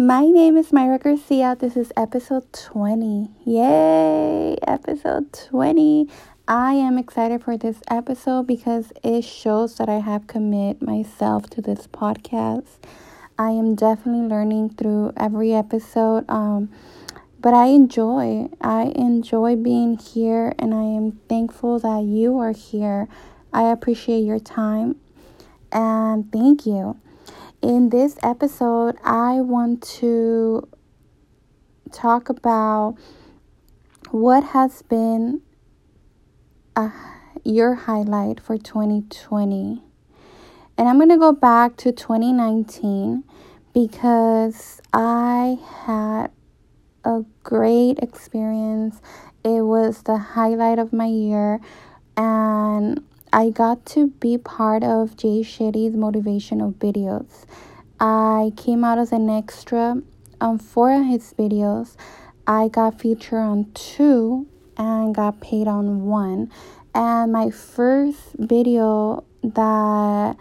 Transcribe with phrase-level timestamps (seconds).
[0.00, 1.56] My name is Mayra Garcia.
[1.58, 3.30] This is episode 20.
[3.44, 4.56] Yay!
[4.62, 6.08] Episode 20.
[6.46, 11.60] I am excited for this episode because it shows that I have committed myself to
[11.60, 12.78] this podcast.
[13.40, 16.24] I am definitely learning through every episode.
[16.30, 16.70] Um,
[17.40, 18.50] but I enjoy.
[18.60, 23.08] I enjoy being here and I am thankful that you are here.
[23.52, 24.94] I appreciate your time
[25.72, 27.00] and thank you.
[27.60, 30.68] In this episode, I want to
[31.90, 32.94] talk about
[34.12, 35.42] what has been
[36.76, 36.92] a,
[37.42, 39.82] your highlight for 2020.
[40.76, 43.24] And I'm going to go back to 2019
[43.74, 46.28] because I had
[47.04, 49.02] a great experience.
[49.42, 51.60] It was the highlight of my year,
[52.16, 57.44] and I got to be part of Jay Shetty's motivational videos.
[58.00, 60.00] I came out as an extra
[60.40, 61.96] on four of his videos.
[62.46, 64.46] I got featured on two
[64.78, 66.50] and got paid on one.
[66.94, 70.36] And my first video that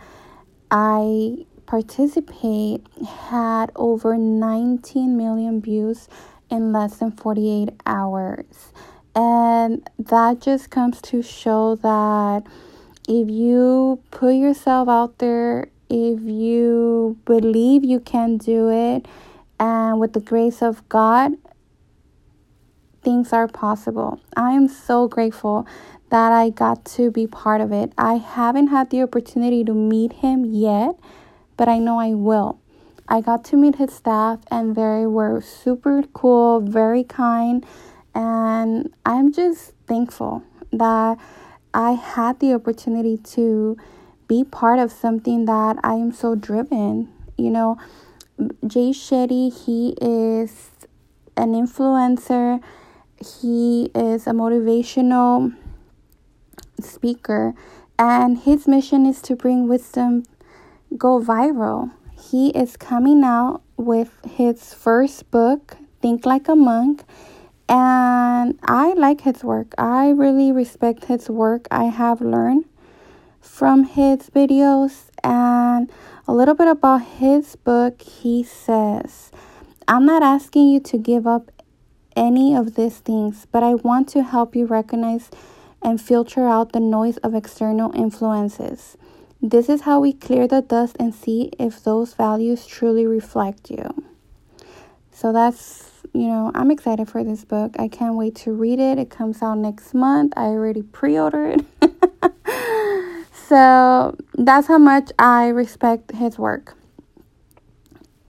[0.71, 6.07] I participate had over 19 million views
[6.49, 8.71] in less than 48 hours.
[9.13, 12.43] And that just comes to show that
[13.07, 19.07] if you put yourself out there, if you believe you can do it,
[19.59, 21.33] and with the grace of God,
[23.01, 24.19] things are possible.
[24.35, 25.65] I am so grateful
[26.09, 27.93] that I got to be part of it.
[27.97, 30.99] I haven't had the opportunity to meet him yet,
[31.55, 32.59] but I know I will.
[33.07, 37.65] I got to meet his staff, and they were super cool, very kind,
[38.13, 41.17] and I'm just thankful that
[41.73, 43.77] I had the opportunity to
[44.27, 47.11] be part of something that I am so driven.
[47.37, 47.77] You know,
[48.65, 50.71] Jay Shetty, he is
[51.35, 52.61] an influencer,
[53.19, 55.55] he is a motivational
[56.79, 57.53] speaker,
[57.97, 60.23] and his mission is to bring wisdom
[60.95, 61.91] go viral.
[62.11, 67.03] He is coming out with his first book, Think Like a Monk
[67.69, 69.73] and I like his work.
[69.77, 71.67] I really respect his work.
[71.69, 72.65] I have learned
[73.41, 75.91] from his videos and
[76.27, 78.01] a little bit about his book.
[78.01, 79.31] He says,
[79.87, 81.51] I'm not asking you to give up
[82.15, 85.29] any of these things, but I want to help you recognize
[85.81, 88.97] and filter out the noise of external influences.
[89.41, 94.03] This is how we clear the dust and see if those values truly reflect you.
[95.11, 97.75] So that's you know, I'm excited for this book.
[97.79, 98.97] I can't wait to read it.
[98.97, 100.33] It comes out next month.
[100.35, 101.65] I already pre ordered.
[103.47, 106.77] so that's how much I respect his work.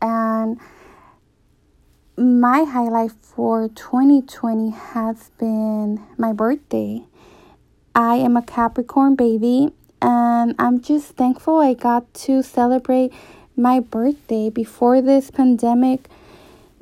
[0.01, 0.59] And
[2.17, 7.05] my highlight for 2020 has been my birthday.
[7.95, 13.13] I am a Capricorn baby, and I'm just thankful I got to celebrate
[13.57, 16.09] my birthday before this pandemic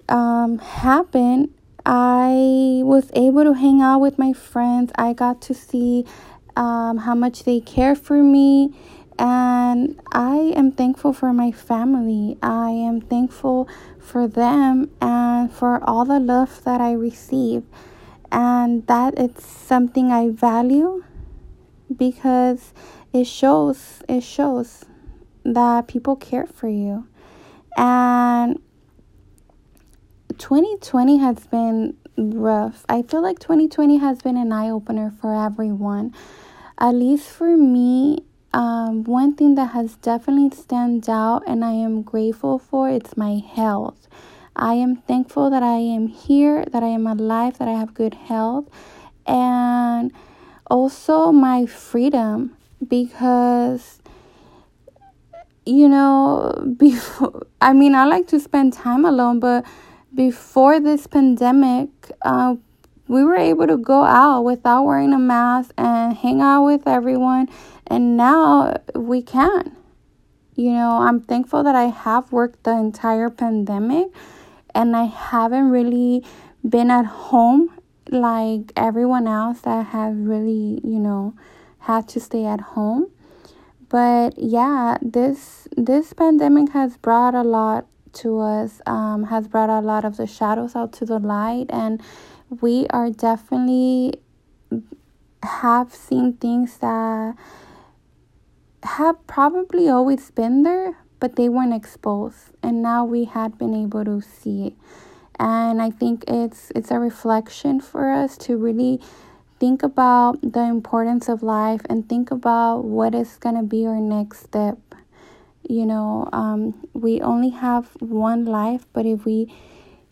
[0.09, 1.50] um, happened,
[1.84, 4.93] I was able to hang out with my friends.
[4.97, 6.05] I got to see
[6.56, 8.75] um, how much they care for me.
[9.19, 12.37] And I am thankful for my family.
[12.43, 13.69] I am thankful
[13.99, 17.62] for them and for all the love that I receive.
[18.31, 21.05] And that it's something I value
[21.94, 22.75] because
[23.12, 24.84] it shows it shows
[25.44, 27.06] that people care for you.
[27.77, 28.61] And
[30.39, 32.85] 2020 has been rough.
[32.89, 36.15] I feel like 2020 has been an eye opener for everyone.
[36.79, 42.03] At least for me, um, one thing that has definitely stand out and I am
[42.03, 44.09] grateful for it's my health.
[44.55, 48.15] I am thankful that I am here, that I am alive, that I have good
[48.15, 48.69] health,
[49.27, 50.13] and
[50.71, 54.01] also my freedom because
[55.65, 59.65] you know before I mean I like to spend time alone but
[60.17, 61.91] before this pandemic,
[62.23, 62.57] uh,
[63.07, 67.49] we were able to go out without wearing a mask and hang out with everyone.
[67.87, 69.77] And now we can.
[70.57, 74.09] You know, I'm thankful that I have worked the entire pandemic
[74.75, 76.25] and I haven't really
[76.67, 77.71] been at home
[78.09, 81.35] like everyone else that have really, you know,
[81.81, 83.11] had to stay at home.
[83.89, 87.87] But yeah, this this pandemic has brought a lot
[88.17, 91.67] to us um, has brought a lot of the shadows out to the light.
[91.71, 92.03] And
[92.61, 94.21] we are definitely
[95.43, 97.35] have seen things that
[98.83, 102.51] have probably always been there but they weren't exposed.
[102.63, 104.75] And now we had been able to see it.
[105.39, 109.03] And i think it's it's a reflection for us to really
[109.61, 114.01] think about the importance of life and think about what is going to be our
[114.01, 114.79] next step
[115.69, 119.53] you know um, we only have one life but if we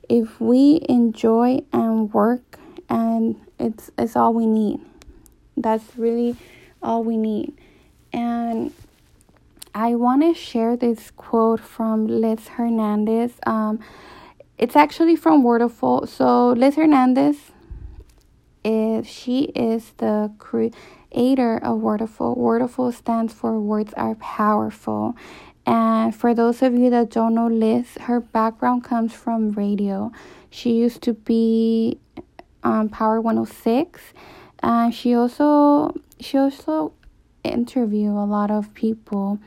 [0.08, 2.58] if we enjoy and work
[2.88, 4.80] and it's it's all we need
[5.56, 6.36] that's really
[6.82, 7.52] all we need
[8.12, 8.72] and
[9.74, 13.32] I want to share this quote from Liz Hernandez.
[13.44, 13.80] Um,
[14.56, 16.08] it's actually from Wordaful.
[16.08, 17.36] So Liz Hernandez
[18.64, 22.36] is she is the creator of Wordaful.
[22.36, 25.16] Wordaful stands for Words Are Powerful.
[25.66, 30.12] And for those of you that don't know Liz, her background comes from radio.
[30.50, 31.98] She used to be
[32.62, 34.00] on Power 106
[34.60, 36.92] and she also she also
[37.44, 39.38] interview a lot of people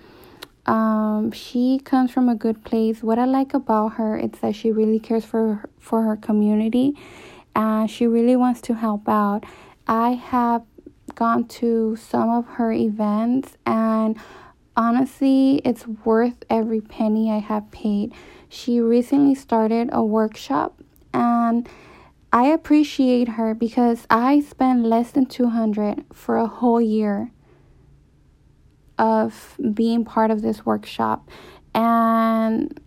[0.67, 3.01] um, she comes from a good place.
[3.01, 6.95] What I like about her is that she really cares for for her community,
[7.57, 9.44] and she really wants to help out.
[9.88, 10.63] I have
[11.15, 14.15] gone to some of her events, and
[14.75, 18.13] honestly, it's worth every penny I have paid.
[18.48, 20.81] She recently started a workshop,
[21.13, 21.68] and
[22.31, 27.31] I appreciate her because I spent less than 200 for a whole year
[29.00, 31.27] of being part of this workshop.
[31.74, 32.80] And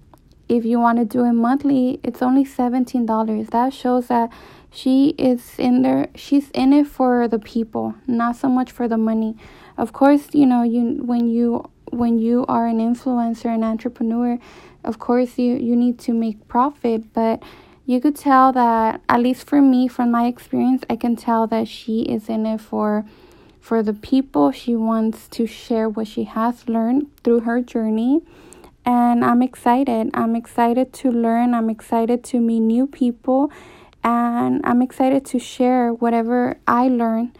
[0.49, 3.51] if you want to do it monthly, it's only $17.
[3.51, 4.31] That shows that
[4.71, 8.99] she is in there she's in it for the people, not so much for the
[8.99, 9.37] money.
[9.77, 14.39] Of course, you know, you when you when you are an influencer an entrepreneur,
[14.85, 17.43] of course you you need to make profit, but
[17.85, 21.67] you could tell that at least for me from my experience, I can tell that
[21.67, 23.05] she is in it for
[23.61, 24.53] for the people.
[24.53, 28.21] She wants to share what she has learned through her journey.
[28.85, 30.11] And I'm excited.
[30.15, 31.53] I'm excited to learn.
[31.53, 33.51] I'm excited to meet new people.
[34.03, 37.33] And I'm excited to share whatever I learn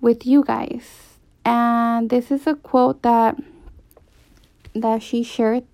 [0.00, 1.18] with you guys.
[1.44, 3.36] And this is a quote that
[4.74, 5.64] that she shared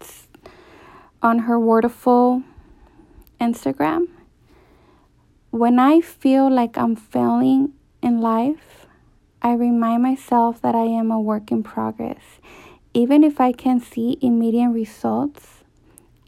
[1.22, 2.44] on her Wordaful
[3.40, 4.06] Instagram.
[5.50, 7.72] When I feel like I'm failing
[8.02, 8.86] in life,
[9.42, 12.22] I remind myself that I am a work in progress.
[12.92, 15.64] Even if I can see immediate results,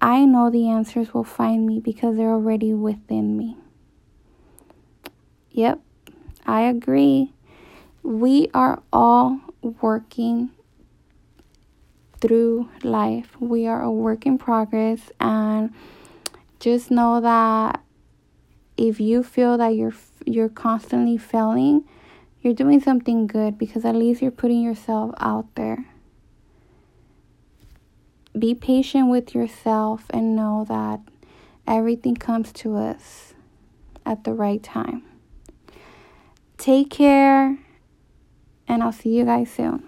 [0.00, 3.56] I know the answers will find me because they're already within me.
[5.52, 5.80] Yep,
[6.46, 7.32] I agree.
[8.02, 10.50] We are all working
[12.20, 13.36] through life.
[13.38, 15.74] We are a work in progress and
[16.58, 17.82] just know that
[18.78, 19.94] if you feel that you're
[20.24, 21.84] you're constantly failing,
[22.40, 25.84] you're doing something good because at least you're putting yourself out there.
[28.38, 31.00] Be patient with yourself and know that
[31.66, 33.34] everything comes to us
[34.06, 35.02] at the right time.
[36.62, 37.58] Take care,
[38.68, 39.82] and I'll see you guys soon.